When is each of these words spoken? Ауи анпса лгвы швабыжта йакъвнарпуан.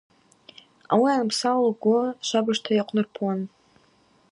Ауи 0.93 1.11
анпса 1.19 1.51
лгвы 1.65 2.01
швабыжта 2.27 2.71
йакъвнарпуан. 2.73 3.39